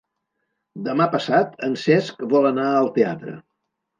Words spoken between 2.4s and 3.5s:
anar al teatre.